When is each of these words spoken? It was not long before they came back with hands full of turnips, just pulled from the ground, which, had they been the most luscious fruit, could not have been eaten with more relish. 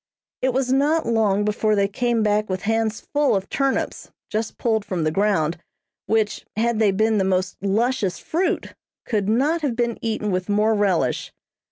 It 0.41 0.51
was 0.51 0.73
not 0.73 1.05
long 1.05 1.45
before 1.45 1.75
they 1.75 1.87
came 1.87 2.23
back 2.23 2.49
with 2.49 2.63
hands 2.63 3.01
full 3.13 3.35
of 3.35 3.47
turnips, 3.51 4.09
just 4.31 4.57
pulled 4.57 4.83
from 4.83 5.03
the 5.03 5.11
ground, 5.11 5.59
which, 6.07 6.43
had 6.55 6.79
they 6.79 6.89
been 6.89 7.19
the 7.19 7.23
most 7.23 7.55
luscious 7.61 8.17
fruit, 8.17 8.73
could 9.05 9.29
not 9.29 9.61
have 9.61 9.75
been 9.75 9.99
eaten 10.01 10.31
with 10.31 10.49
more 10.49 10.73
relish. 10.73 11.31